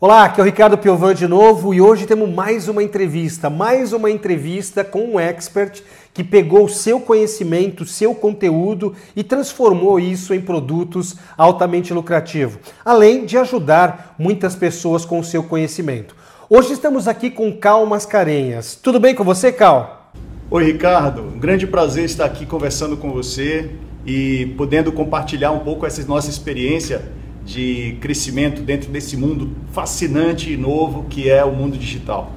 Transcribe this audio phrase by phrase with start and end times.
[0.00, 3.92] Olá, aqui é o Ricardo Piovan de novo e hoje temos mais uma entrevista, mais
[3.92, 5.82] uma entrevista com um expert
[6.12, 13.38] que pegou seu conhecimento, seu conteúdo e transformou isso em produtos altamente lucrativos, além de
[13.38, 16.16] ajudar muitas pessoas com o seu conhecimento.
[16.50, 18.74] Hoje estamos aqui com Cal Mascarenhas.
[18.74, 20.12] Tudo bem com você, Cal?
[20.50, 21.22] Oi, Ricardo.
[21.22, 23.70] Um grande prazer estar aqui conversando com você
[24.04, 27.00] e podendo compartilhar um pouco essa nossa experiência
[27.44, 32.32] de crescimento dentro desse mundo fascinante e novo que é o mundo digital.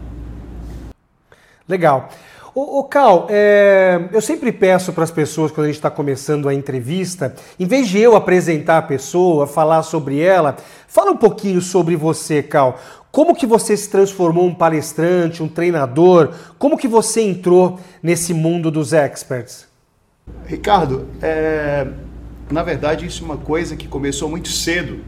[1.67, 2.09] Legal.
[2.53, 6.49] Ô, ô Cal, é, eu sempre peço para as pessoas, quando a gente está começando
[6.49, 11.61] a entrevista, em vez de eu apresentar a pessoa, falar sobre ela, fala um pouquinho
[11.61, 12.79] sobre você, Cal.
[13.11, 16.33] Como que você se transformou um palestrante, um treinador?
[16.57, 19.67] Como que você entrou nesse mundo dos experts?
[20.45, 21.85] Ricardo, é,
[22.49, 24.99] na verdade, isso é uma coisa que começou muito cedo.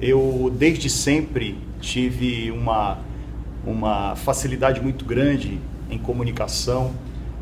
[0.00, 2.98] Eu, desde sempre, tive uma,
[3.66, 5.58] uma facilidade muito grande
[5.90, 6.92] em comunicação.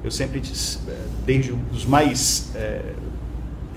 [0.02, 0.41] Eu sempre,
[1.27, 2.80] desde os mais é,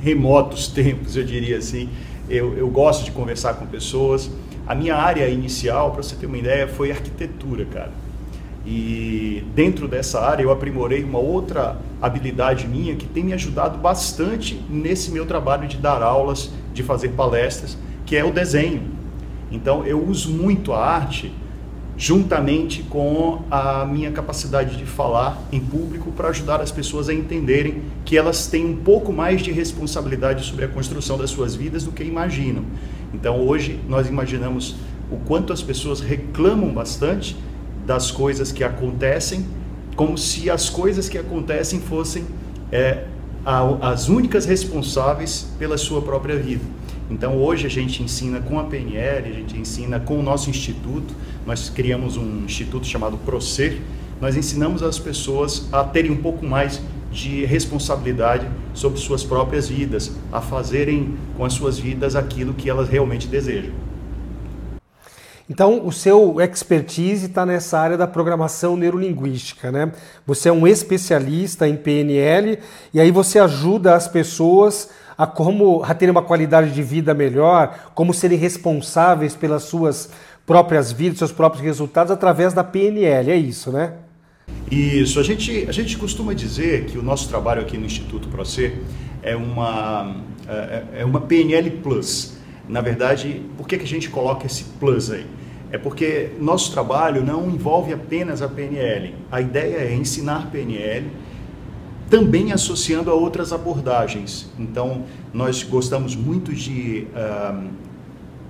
[0.02, 1.90] remotos tempos, eu diria assim,
[2.30, 4.32] eu, eu gosto de conversar com pessoas.
[4.66, 7.92] A minha área inicial, para você ter uma ideia, foi arquitetura, cara.
[8.66, 14.62] E dentro dessa área eu aprimorei uma outra habilidade minha que tem me ajudado bastante
[14.70, 18.84] nesse meu trabalho de dar aulas, de fazer palestras, que é o desenho.
[19.52, 21.34] Então eu uso muito a arte
[21.98, 27.84] juntamente com a minha capacidade de falar em público para ajudar as pessoas a entenderem
[28.06, 31.92] que elas têm um pouco mais de responsabilidade sobre a construção das suas vidas do
[31.92, 32.64] que imaginam.
[33.14, 34.76] Então hoje nós imaginamos
[35.12, 37.36] o quanto as pessoas reclamam bastante
[37.86, 39.46] das coisas que acontecem,
[39.96, 42.26] como se as coisas que acontecem fossem
[42.72, 43.06] é,
[43.82, 46.64] as únicas responsáveis pela sua própria vida.
[47.10, 51.14] Então hoje a gente ensina com a PNL, a gente ensina com o nosso instituto,
[51.46, 53.82] nós criamos um instituto chamado Procer,
[54.22, 60.12] nós ensinamos as pessoas a terem um pouco mais de responsabilidade sobre suas próprias vidas,
[60.32, 63.74] a fazerem com as suas vidas aquilo que elas realmente desejam.
[65.52, 69.92] Então, o seu expertise está nessa área da programação neurolinguística, né?
[70.26, 72.58] Você é um especialista em PNL
[72.94, 77.92] e aí você ajuda as pessoas a como a terem uma qualidade de vida melhor,
[77.94, 80.10] como serem responsáveis pelas suas
[80.46, 83.96] próprias vidas, seus próprios resultados através da PNL, é isso, né?
[84.72, 88.72] Isso, a gente, a gente costuma dizer que o nosso trabalho aqui no Instituto ProC
[89.22, 90.16] é uma,
[90.48, 92.38] é, é uma PNL Plus.
[92.70, 95.26] Na verdade, por que, que a gente coloca esse plus aí?
[95.72, 99.16] É porque nosso trabalho não envolve apenas a PNL.
[99.32, 101.08] A ideia é ensinar PNL
[102.10, 104.52] também associando a outras abordagens.
[104.60, 107.70] Então, nós gostamos muito de uh,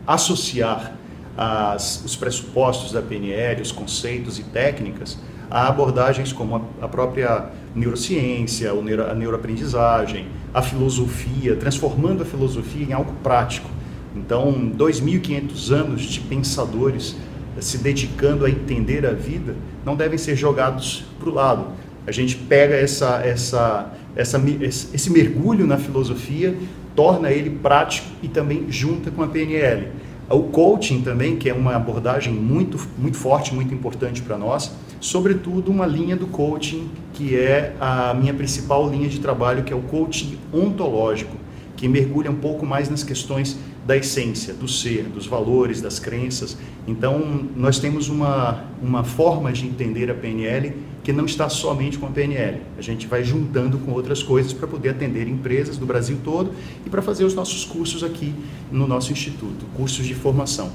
[0.08, 0.96] associar
[1.38, 5.20] as, os pressupostos da PNL, os conceitos e técnicas
[5.52, 12.94] a abordagens como a, a própria neurociência, a neuroaprendizagem, a filosofia, transformando a filosofia em
[12.94, 13.70] algo prático.
[14.16, 17.16] Então, 2.500 anos de pensadores
[17.60, 19.56] se dedicando a entender a vida
[19.86, 21.68] não devem ser jogados para o lado.
[22.06, 26.56] A gente pega essa, essa, essa, esse mergulho na filosofia,
[26.96, 29.88] torna ele prático e também junta com a PNL.
[30.30, 35.70] O coaching também, que é uma abordagem muito, muito forte, muito importante para nós, sobretudo
[35.70, 39.82] uma linha do coaching que é a minha principal linha de trabalho, que é o
[39.82, 41.36] coaching ontológico,
[41.82, 46.56] que mergulha um pouco mais nas questões da essência, do ser, dos valores, das crenças.
[46.88, 52.06] Então, nós temos uma, uma forma de entender a PNL que não está somente com
[52.06, 52.62] a PNL.
[52.78, 56.52] A gente vai juntando com outras coisas para poder atender empresas do Brasil todo
[56.86, 58.32] e para fazer os nossos cursos aqui
[58.72, 60.70] no nosso instituto, cursos de formação.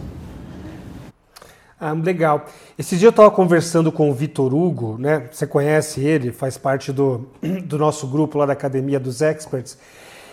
[1.78, 2.46] Ah, legal.
[2.76, 5.28] Esse dia eu estava conversando com o Vitor Hugo, né?
[5.30, 7.28] Você conhece ele, faz parte do,
[7.64, 9.78] do nosso grupo lá da Academia dos Experts.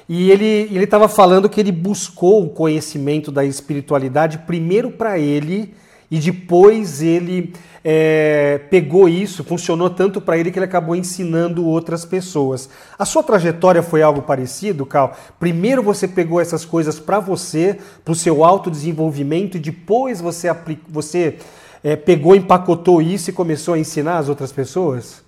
[0.08, 5.74] E ele estava falando que ele buscou o conhecimento da espiritualidade primeiro para ele
[6.14, 7.54] e depois ele
[7.84, 12.70] é, pegou isso, funcionou tanto para ele que ele acabou ensinando outras pessoas.
[13.00, 15.18] A sua trajetória foi algo parecido, Cal?
[15.40, 20.56] Primeiro você pegou essas coisas para você, para o seu autodesenvolvimento, e depois você,
[20.88, 21.40] você
[21.84, 25.24] é, pegou, empacotou isso e começou a ensinar as outras pessoas?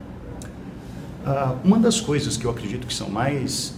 [0.00, 3.77] Uh, uma das coisas que eu acredito que são mais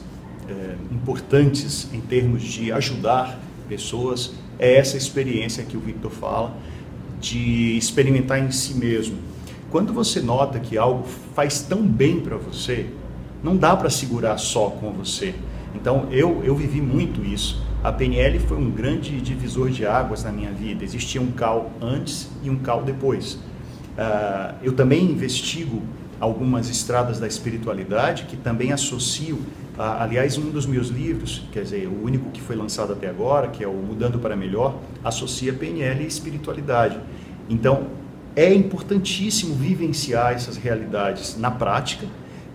[0.50, 3.38] é, importantes em termos de ajudar
[3.68, 6.54] pessoas é essa experiência que o Victor fala
[7.20, 9.16] de experimentar em si mesmo.
[9.70, 12.86] Quando você nota que algo faz tão bem para você,
[13.42, 15.34] não dá para segurar só com você.
[15.74, 17.62] Então eu, eu vivi muito isso.
[17.82, 20.84] A PNL foi um grande divisor de águas na minha vida.
[20.84, 23.34] Existia um CAL antes e um CAL depois.
[23.34, 25.82] Uh, eu também investigo
[26.20, 29.36] algumas estradas da espiritualidade que também associo.
[29.36, 33.48] Uh, aliás, um dos meus livros, quer dizer, o único que foi lançado até agora,
[33.48, 37.00] que é o Mudando para Melhor, associa PNL e espiritualidade.
[37.48, 37.86] Então,
[38.36, 42.06] é importantíssimo vivenciar essas realidades na prática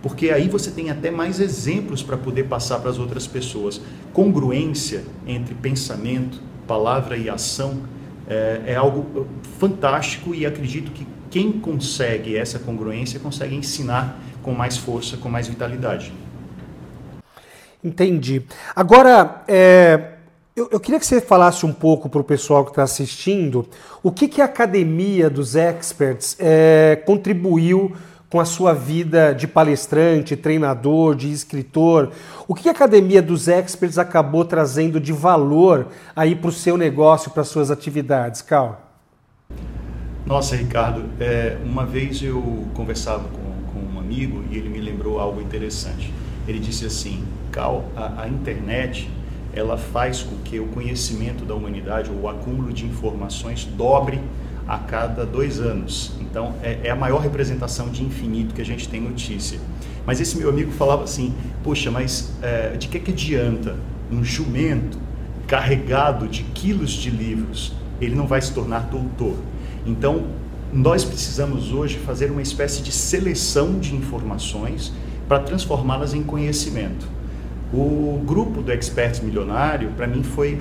[0.06, 3.80] porque aí você tem até mais exemplos para poder passar para as outras pessoas.
[4.12, 7.82] Congruência entre pensamento, palavra e ação
[8.28, 9.26] é, é algo
[9.58, 15.48] fantástico e acredito que quem consegue essa congruência consegue ensinar com mais força, com mais
[15.48, 16.12] vitalidade.
[17.82, 18.42] Entendi.
[18.74, 20.12] Agora, é,
[20.54, 23.68] eu, eu, queria que você falasse um pouco para o pessoal que está assistindo
[24.02, 27.94] o que, que a Academia dos Experts é, contribuiu
[28.28, 32.10] com a sua vida de palestrante, treinador, de escritor?
[32.48, 37.30] O que a Academia dos Experts acabou trazendo de valor aí para o seu negócio,
[37.30, 38.85] para as suas atividades, Cal?
[40.26, 45.20] Nossa, Ricardo, é, uma vez eu conversava com, com, um amigo e ele me lembrou
[45.20, 46.12] algo interessante.
[46.48, 49.08] Ele disse assim, Cal, a, a internet
[49.54, 54.20] ela faz com que o conhecimento da humanidade, ou o acúmulo de informações, dobre
[54.66, 56.12] a cada dois anos.
[56.20, 59.60] Então, é, é, a maior representação de infinito que a gente tem notícia.
[60.04, 61.32] Mas esse meu amigo falava assim:
[61.62, 63.76] Poxa, mas é, de que, que adianta
[64.10, 64.98] um jumento
[65.46, 67.72] carregado de quilos de livros?
[68.00, 69.36] Ele não vai se tornar doutor.
[69.86, 70.24] Então,
[70.72, 74.92] nós precisamos hoje fazer uma espécie de seleção de informações
[75.28, 77.06] para transformá-las em conhecimento.
[77.72, 80.60] O grupo do Expert Milionário, para mim, foi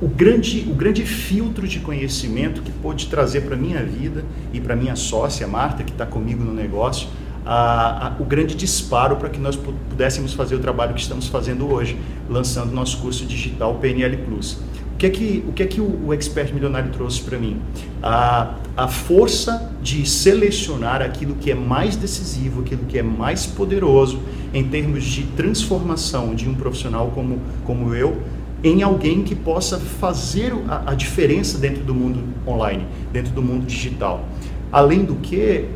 [0.00, 4.60] o grande, o grande filtro de conhecimento que pôde trazer para a minha vida e
[4.60, 7.08] para minha sócia, Marta, que está comigo no negócio,
[7.46, 11.72] a, a, o grande disparo para que nós pudéssemos fazer o trabalho que estamos fazendo
[11.72, 14.58] hoje, lançando nosso curso digital PNL Plus.
[14.98, 17.60] O que é que o, que é que o, o Expert Milionário trouxe para mim?
[18.02, 24.18] A, a força de selecionar aquilo que é mais decisivo, aquilo que é mais poderoso
[24.52, 28.20] em termos de transformação de um profissional como, como eu,
[28.64, 33.66] em alguém que possa fazer a, a, diferença dentro do mundo online, dentro do mundo
[33.66, 34.24] digital.
[34.72, 35.66] Além do que,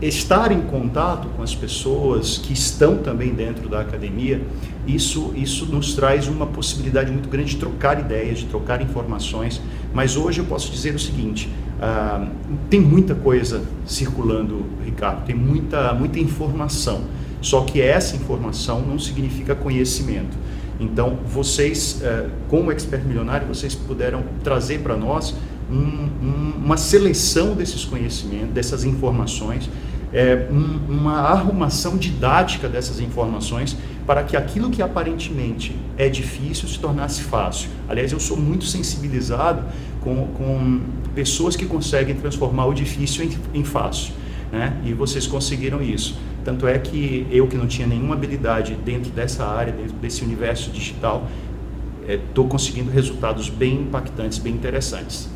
[0.00, 4.40] estar em contato com as pessoas que estão também dentro da academia,
[4.86, 9.60] isso, isso nos traz uma possibilidade muito grande de trocar ideias, de trocar informações.
[9.92, 11.48] Mas hoje eu posso dizer o seguinte:
[11.78, 12.26] uh,
[12.70, 17.02] tem muita coisa circulando, Ricardo, tem muita, muita informação.
[17.42, 20.36] Só que essa informação não significa conhecimento.
[20.78, 25.34] Então, vocês, eh, como expert milionário, vocês puderam trazer para nós
[25.70, 29.68] um, um, uma seleção desses conhecimentos, dessas informações,
[30.12, 33.76] é, um, uma arrumação didática dessas informações
[34.06, 37.68] para que aquilo que aparentemente é difícil se tornasse fácil.
[37.88, 39.64] Aliás, eu sou muito sensibilizado
[40.00, 40.80] com, com
[41.14, 44.12] pessoas que conseguem transformar o difícil em, em fácil.
[44.50, 44.76] Né?
[44.84, 46.18] E vocês conseguiram isso.
[46.44, 50.70] Tanto é que eu, que não tinha nenhuma habilidade dentro dessa área, dentro desse universo
[50.70, 51.28] digital,
[52.08, 55.28] estou é, conseguindo resultados bem impactantes, bem interessantes.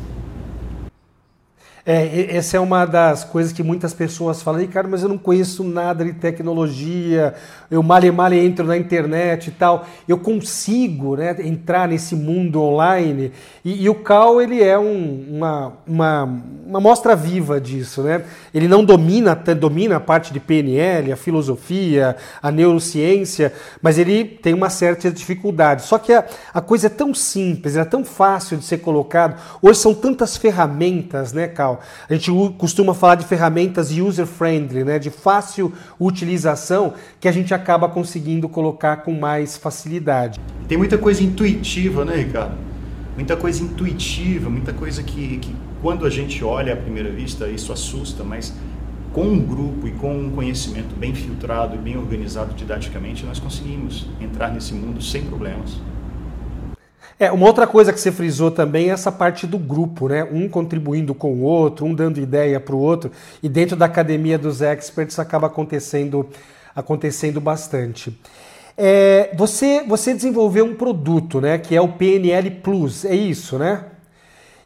[1.87, 5.63] É, essa é uma das coisas que muitas pessoas falam, cara, mas eu não conheço
[5.63, 7.35] nada de tecnologia,
[7.69, 9.85] eu male male entro na internet e tal.
[10.07, 13.31] Eu consigo né, entrar nesse mundo online
[13.63, 18.01] e, e o Cal ele é um, uma, uma, uma mostra viva disso.
[18.01, 18.23] Né?
[18.51, 24.55] Ele não domina, domina a parte de PNL, a filosofia, a neurociência, mas ele tem
[24.55, 25.83] uma certa dificuldade.
[25.83, 29.39] Só que a, a coisa é tão simples, é tão fácil de ser colocado.
[29.61, 31.74] Hoje são tantas ferramentas, né, Cal?
[32.09, 37.87] A gente costuma falar de ferramentas user-friendly, né, de fácil utilização, que a gente acaba
[37.89, 40.39] conseguindo colocar com mais facilidade.
[40.67, 42.55] Tem muita coisa intuitiva, né, Ricardo?
[43.15, 47.71] Muita coisa intuitiva, muita coisa que, que quando a gente olha à primeira vista, isso
[47.71, 48.53] assusta, mas
[49.13, 54.05] com um grupo e com um conhecimento bem filtrado e bem organizado didaticamente, nós conseguimos
[54.19, 55.77] entrar nesse mundo sem problemas.
[57.17, 60.27] É, uma outra coisa que você frisou também é essa parte do grupo, né?
[60.29, 63.09] Um contribuindo com o outro, um dando ideia para o outro,
[63.41, 66.29] e dentro da academia dos experts acaba acontecendo,
[66.75, 68.17] acontecendo bastante.
[68.77, 71.57] É, você, você desenvolveu um produto, né?
[71.57, 73.85] Que é o PNL Plus, é isso, né?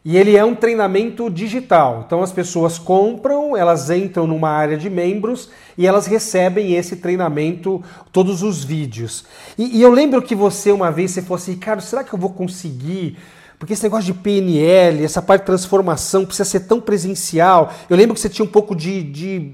[0.02, 2.04] E ele é um treinamento digital.
[2.06, 7.82] Então as pessoas compram, elas entram numa área de membros e elas recebem esse treinamento,
[8.10, 9.26] todos os vídeos.
[9.58, 12.18] E, e eu lembro que você uma vez você falou assim, cara, será que eu
[12.18, 13.18] vou conseguir?
[13.58, 17.70] Porque esse negócio de PNL, essa parte de transformação precisa ser tão presencial.
[17.90, 19.52] Eu lembro que você tinha um pouco de, de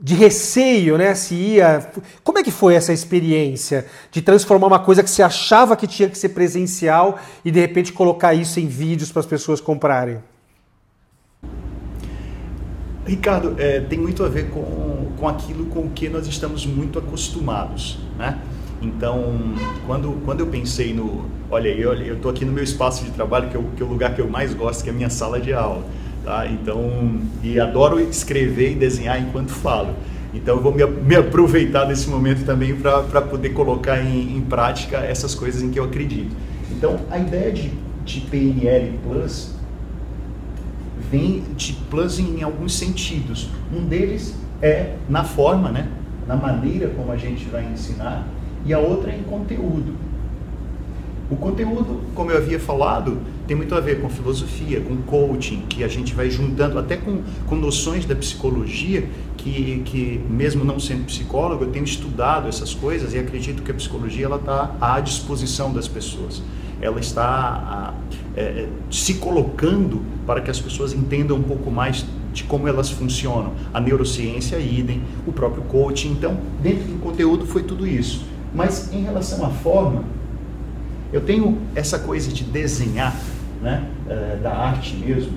[0.00, 1.14] de receio, né?
[1.14, 1.90] Se ia.
[2.22, 6.08] Como é que foi essa experiência de transformar uma coisa que você achava que tinha
[6.08, 10.18] que ser presencial e de repente colocar isso em vídeos para as pessoas comprarem?
[13.06, 16.98] Ricardo, é, tem muito a ver com, com aquilo com o que nós estamos muito
[16.98, 18.38] acostumados, né?
[18.80, 19.54] Então,
[19.86, 21.24] quando, quando eu pensei no...
[21.50, 23.88] Olha, eu estou aqui no meu espaço de trabalho, que é, o, que é o
[23.88, 25.82] lugar que eu mais gosto, que é a minha sala de aula.
[26.28, 26.46] Tá?
[26.46, 29.94] Então, e adoro escrever e desenhar enquanto falo.
[30.34, 34.98] Então, eu vou me, me aproveitar desse momento também para poder colocar em, em prática
[34.98, 36.36] essas coisas em que eu acredito.
[36.70, 37.72] Então, a ideia de,
[38.04, 39.54] de PNL Plus
[41.10, 43.48] vem de plus em alguns sentidos.
[43.74, 45.88] Um deles é na forma, né?
[46.26, 48.28] na maneira como a gente vai ensinar,
[48.66, 49.94] e a outra é em conteúdo.
[51.30, 53.16] O conteúdo, como eu havia falado,
[53.48, 57.22] tem muito a ver com filosofia, com coaching, que a gente vai juntando até com,
[57.46, 63.14] com noções da psicologia, que, que mesmo não sendo psicólogo, eu tenho estudado essas coisas
[63.14, 66.42] e acredito que a psicologia ela está à disposição das pessoas.
[66.78, 67.94] Ela está
[68.36, 72.90] é, é, se colocando para que as pessoas entendam um pouco mais de como elas
[72.90, 73.54] funcionam.
[73.72, 76.10] A neurociência, idem, o próprio coaching.
[76.10, 78.26] Então, dentro do conteúdo foi tudo isso.
[78.54, 80.04] Mas em relação à forma,
[81.10, 83.16] eu tenho essa coisa de desenhar,
[83.62, 85.32] né, uh, da arte mesmo,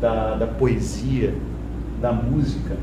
[0.00, 1.34] da, da, poesia,
[2.00, 2.76] da música.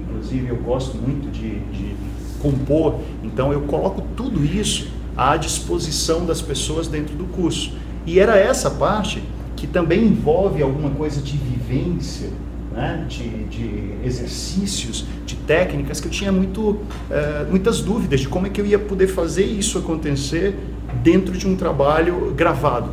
[0.00, 1.96] Inclusive, eu gosto muito de, de
[2.40, 7.72] compor, então eu coloco tudo isso à disposição das pessoas dentro do curso.
[8.06, 9.22] E era essa parte
[9.56, 12.28] que também envolve alguma coisa de vivência,
[12.72, 16.78] né, de, de, exercícios, de técnicas, que eu tinha muito,
[17.10, 20.54] é, muitas dúvidas de como é que eu ia poder fazer isso acontecer
[21.02, 22.90] dentro de um trabalho gravado.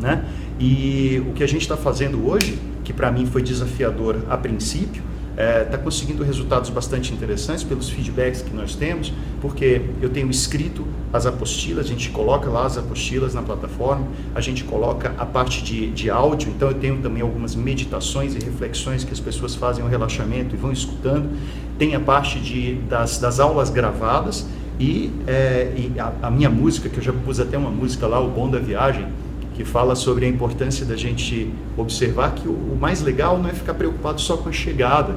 [0.00, 0.24] Né?
[0.58, 5.02] E o que a gente está fazendo hoje, que para mim foi desafiador a princípio,
[5.34, 10.30] está é, tá conseguindo resultados bastante interessantes pelos feedbacks que nós temos, porque eu tenho
[10.30, 15.26] escrito as apostilas, a gente coloca lá as apostilas na plataforma, a gente coloca a
[15.26, 19.56] parte de, de áudio, então eu tenho também algumas meditações e reflexões que as pessoas
[19.56, 21.28] fazem um relaxamento e vão escutando,
[21.78, 24.46] tem a parte de, das, das aulas gravadas
[24.78, 28.20] e, é, e a, a minha música, que eu já pus até uma música lá,
[28.20, 29.06] O Bom da Viagem,
[29.54, 33.74] que fala sobre a importância da gente observar que o, mais legal não é ficar
[33.74, 35.16] preocupado só com a chegada.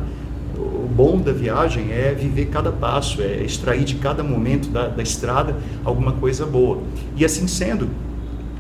[0.56, 5.04] O bom da viagem é viver cada passo, é extrair de cada momento da, da
[5.04, 6.80] estrada alguma coisa boa.
[7.16, 7.90] E assim sendo,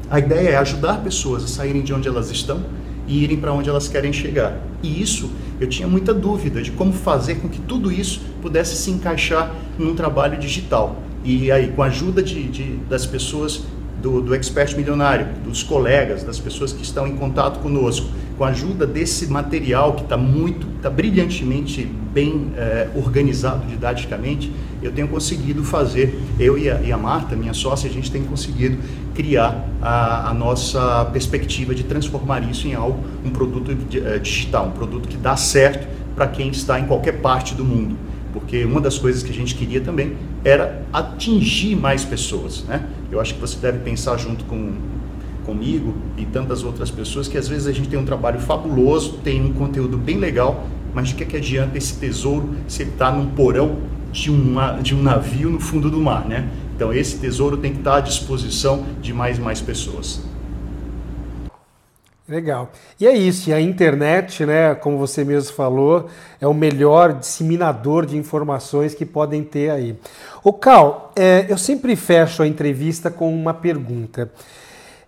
[0.10, 2.62] a ideia é ajudar pessoas a saírem de onde elas estão
[3.08, 4.60] e irem para onde elas querem chegar.
[4.84, 8.92] E isso eu tinha muita dúvida de como fazer com que tudo isso pudesse se
[8.92, 11.02] encaixar num trabalho digital.
[11.24, 13.64] E aí, com a ajuda de, de das pessoas
[14.08, 18.50] do, do expert milionário, dos colegas, das pessoas que estão em contato conosco, com a
[18.50, 21.84] ajuda desse material que está muito, está brilhantemente
[22.14, 27.54] bem é, organizado didaticamente, eu tenho conseguido fazer, eu e a, e a, Marta, minha
[27.54, 28.78] sócia, a gente tem conseguido
[29.14, 34.72] criar a, a nossa perspectiva de transformar isso em algo, um produto é, digital, um
[34.72, 37.98] produto que dá certo para quem está em qualquer parte do mundo
[38.34, 42.88] porque uma das coisas que a gente queria também era atingir mais pessoas, né?
[43.12, 44.74] Eu acho que você deve pensar junto com
[45.46, 49.42] comigo e tantas outras pessoas que às vezes a gente tem um trabalho fabuloso, tem
[49.42, 53.28] um conteúdo bem legal, mas de que, que adianta esse tesouro se ele está num
[53.28, 53.78] porão
[54.12, 56.50] de, uma, de um navio no fundo do mar, né?
[56.76, 60.22] Então esse tesouro tem que estar tá à disposição de mais e mais pessoas.
[62.28, 62.70] Legal.
[63.00, 66.10] E é isso, e a internet, né, como você mesmo falou,
[66.42, 69.96] é o melhor disseminador de informações que podem ter aí.
[70.44, 74.30] O Cal, é, eu sempre fecho a entrevista com uma pergunta.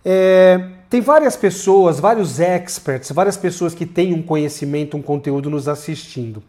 [0.02, 5.68] É, tem várias pessoas, vários experts, várias pessoas que têm um conhecimento, um conteúdo nos
[5.68, 6.42] assistindo.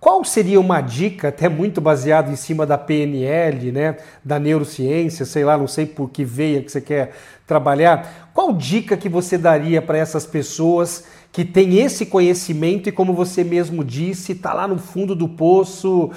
[0.00, 5.44] Qual seria uma dica, até muito baseado em cima da PNL, né, da neurociência, sei
[5.44, 7.12] lá, não sei por que veia que você quer
[7.44, 13.12] trabalhar, qual dica que você daria para essas pessoas que têm esse conhecimento e, como
[13.12, 16.12] você mesmo disse, está lá no fundo do poço,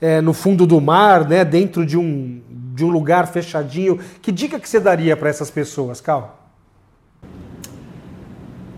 [0.00, 2.40] é, no fundo do mar, né, dentro de um,
[2.74, 3.98] de um lugar fechadinho?
[4.22, 6.45] Que dica que você daria para essas pessoas, Cal?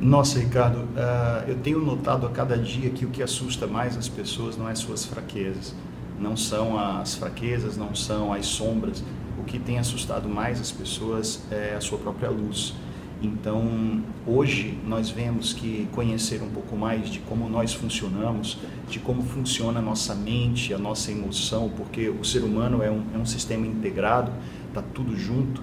[0.00, 4.08] Nossa, Ricardo, uh, eu tenho notado a cada dia que o que assusta mais as
[4.08, 5.74] pessoas não é suas fraquezas,
[6.20, 9.02] não são as fraquezas, não são as sombras.
[9.36, 12.74] O que tem assustado mais as pessoas é a sua própria luz.
[13.20, 18.56] Então, hoje nós vemos que conhecer um pouco mais de como nós funcionamos,
[18.88, 23.02] de como funciona a nossa mente, a nossa emoção, porque o ser humano é um,
[23.12, 24.30] é um sistema integrado,
[24.68, 25.60] está tudo junto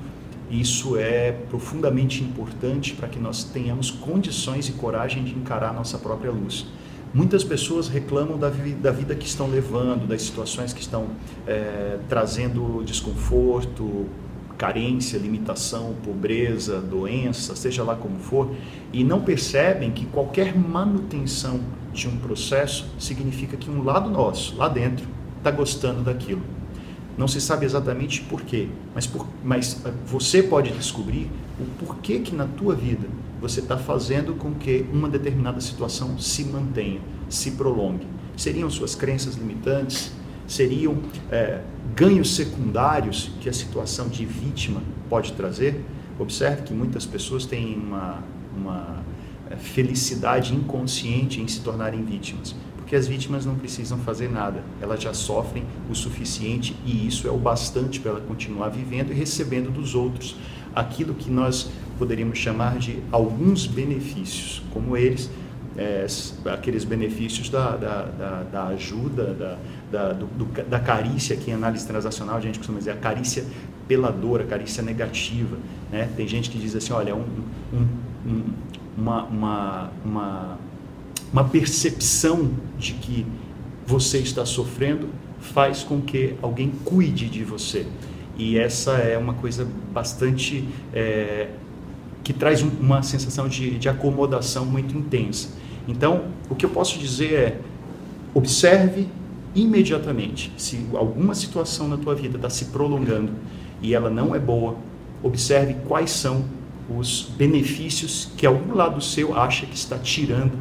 [0.50, 5.98] isso é profundamente importante para que nós tenhamos condições e coragem de encarar a nossa
[5.98, 6.66] própria luz.
[7.14, 11.08] muitas pessoas reclamam da, da, vida que estão levando, das situações que estão
[11.48, 14.08] é, trazendo desconforto,
[14.58, 18.54] carência, limitação, pobreza, doença, seja lá como for,
[18.92, 21.62] e não percebem que qualquer manutenção
[21.94, 26.42] de um processo significa que um lado nosso, lá dentro, está gostando daquilo.
[27.18, 31.30] Não se sabe exatamente por quê, mas, por, mas ah, você pode descobrir
[31.60, 33.08] o porquê que na tua vida
[33.40, 38.06] você está fazendo com que uma determinada situação se mantenha, se prolongue.
[38.36, 40.12] Seriam suas crenças limitantes?
[40.46, 40.98] Seriam
[41.32, 41.62] é,
[41.96, 45.84] ganhos secundários que a situação de vítima pode trazer?
[46.20, 48.24] Observe que muitas pessoas têm uma,
[48.56, 49.04] uma
[49.50, 52.54] é, felicidade inconsciente em se tornarem vítimas
[52.96, 57.38] as vítimas não precisam fazer nada, elas já sofrem o suficiente e isso é o
[57.38, 60.36] bastante para ela continuar vivendo e recebendo dos outros
[60.74, 65.32] aquilo que nós poderíamos chamar de alguns benefícios, como eles,
[65.78, 66.06] é,
[66.52, 69.58] aqueles benefícios da, da, da, da ajuda, da,
[69.92, 73.46] da, do, da carícia, que em análise transacional a gente costuma dizer a carícia
[73.88, 75.58] pela dor, a carícia negativa.
[75.92, 76.10] Né?
[76.16, 77.26] Tem gente que diz assim, olha, um,
[77.74, 77.88] um,
[78.26, 78.44] um,
[78.98, 80.58] uma, uma, uma
[81.36, 82.50] uma percepção
[82.80, 83.26] de que
[83.86, 87.86] você está sofrendo faz com que alguém cuide de você.
[88.38, 90.66] E essa é uma coisa bastante.
[90.94, 91.50] É,
[92.24, 95.50] que traz uma sensação de, de acomodação muito intensa.
[95.88, 97.60] Então, o que eu posso dizer é:
[98.34, 99.08] observe
[99.54, 103.32] imediatamente se alguma situação na tua vida está se prolongando
[103.82, 104.78] e ela não é boa,
[105.22, 106.46] observe quais são
[106.90, 110.54] os benefícios que algum lado seu acha que está tirando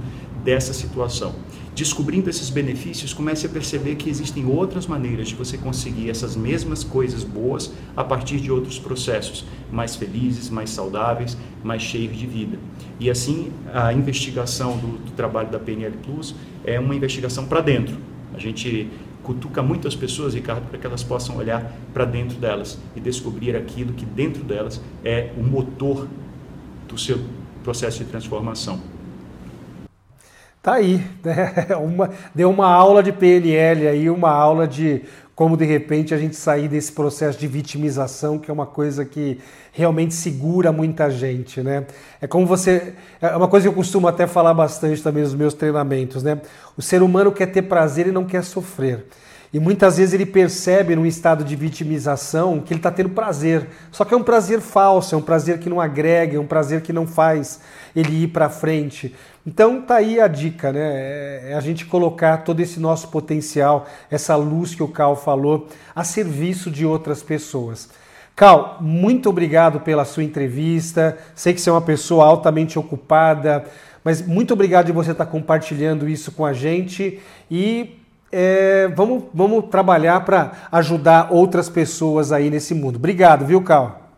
[0.44, 1.34] dessa situação.
[1.74, 6.84] Descobrindo esses benefícios, comece a perceber que existem outras maneiras de você conseguir essas mesmas
[6.84, 12.58] coisas boas a partir de outros processos, mais felizes, mais saudáveis, mais cheios de vida.
[13.00, 16.34] E assim, a investigação do, do trabalho da PNL Plus
[16.64, 17.96] é uma investigação para dentro.
[18.32, 18.88] A gente
[19.24, 23.94] cutuca muitas pessoas, Ricardo, para que elas possam olhar para dentro delas e descobrir aquilo
[23.94, 26.06] que dentro delas é o motor
[26.86, 27.18] do seu
[27.64, 28.93] processo de transformação.
[30.64, 31.52] Tá aí, né?
[31.78, 35.02] uma, deu uma aula de PNL aí, uma aula de
[35.34, 39.38] como de repente a gente sair desse processo de vitimização, que é uma coisa que
[39.72, 41.84] realmente segura muita gente, né?
[42.18, 45.52] É como você, é uma coisa que eu costumo até falar bastante também nos meus
[45.52, 46.40] treinamentos, né?
[46.78, 49.04] O ser humano quer ter prazer e não quer sofrer.
[49.54, 53.68] E muitas vezes ele percebe num estado de vitimização que ele está tendo prazer.
[53.92, 56.80] Só que é um prazer falso, é um prazer que não agrega, é um prazer
[56.80, 57.60] que não faz
[57.94, 59.14] ele ir para frente.
[59.46, 60.80] Então tá aí a dica, né?
[60.80, 65.68] É, é a gente colocar todo esse nosso potencial, essa luz que o Cal falou,
[65.94, 67.90] a serviço de outras pessoas.
[68.34, 71.16] Cal, muito obrigado pela sua entrevista.
[71.34, 73.64] Sei que você é uma pessoa altamente ocupada,
[74.02, 77.98] mas muito obrigado de você estar compartilhando isso com a gente e
[78.32, 82.96] é, vamos, vamos trabalhar para ajudar outras pessoas aí nesse mundo.
[82.96, 84.10] Obrigado, viu, Cal?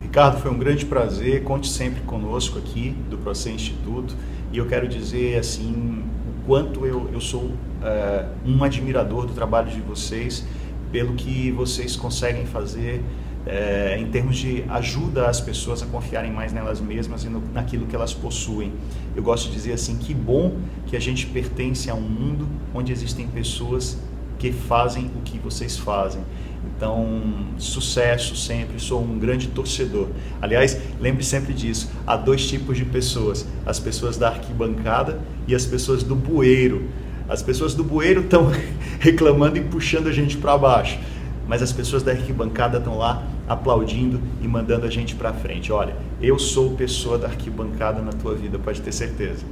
[0.00, 1.44] Ricardo, foi um grande prazer.
[1.44, 4.16] Conte sempre conosco aqui do Processo Instituto.
[4.52, 9.70] E eu quero dizer assim o quanto eu, eu sou é, um admirador do trabalho
[9.70, 10.44] de vocês,
[10.90, 13.02] pelo que vocês conseguem fazer
[13.46, 17.86] é, em termos de ajuda as pessoas a confiarem mais nelas mesmas e no, naquilo
[17.86, 18.72] que elas possuem.
[19.16, 22.92] Eu gosto de dizer assim, que bom que a gente pertence a um mundo onde
[22.92, 23.98] existem pessoas
[24.38, 26.22] que fazem o que vocês fazem.
[26.64, 27.22] Então,
[27.58, 30.08] sucesso sempre, sou um grande torcedor.
[30.40, 35.66] Aliás, lembre sempre disso: há dois tipos de pessoas: as pessoas da arquibancada e as
[35.66, 36.88] pessoas do bueiro.
[37.28, 38.50] As pessoas do bueiro estão
[38.98, 40.98] reclamando e puxando a gente para baixo
[41.46, 45.72] mas as pessoas da arquibancada estão lá aplaudindo e mandando a gente para frente.
[45.72, 49.44] Olha, eu sou pessoa da arquibancada na tua vida, pode ter certeza.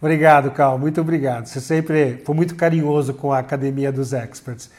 [0.00, 1.46] Obrigado, Cal, muito obrigado.
[1.46, 4.70] Você sempre foi muito carinhoso com a Academia dos Experts.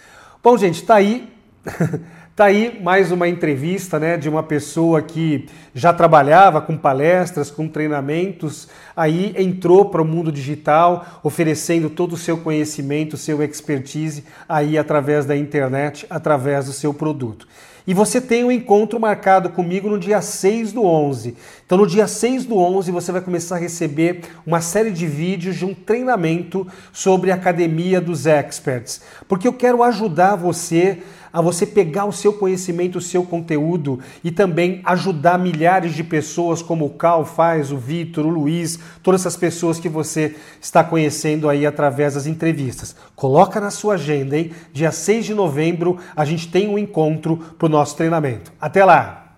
[0.41, 1.29] Bom, gente, tá aí
[2.39, 7.67] Tá aí mais uma entrevista né, de uma pessoa que já trabalhava com palestras, com
[7.67, 14.77] treinamentos, aí entrou para o mundo digital, oferecendo todo o seu conhecimento, seu expertise aí
[14.77, 17.45] através da internet, através do seu produto.
[17.87, 21.35] E você tem um encontro marcado comigo no dia 6 do 11.
[21.65, 25.55] Então, no dia 6 do 11, você vai começar a receber uma série de vídeos
[25.55, 29.01] de um treinamento sobre a Academia dos Experts.
[29.27, 30.99] Porque eu quero ajudar você
[31.31, 36.61] a você pegar o seu conhecimento, o seu conteúdo e também ajudar milhares de pessoas,
[36.61, 41.47] como o Cal faz, o Vitor, o Luiz, todas essas pessoas que você está conhecendo
[41.47, 42.95] aí através das entrevistas.
[43.15, 44.51] Coloca na sua agenda, hein?
[44.73, 47.37] Dia 6 de novembro a gente tem um encontro
[47.69, 48.51] nosso treinamento.
[48.59, 49.28] Até lá!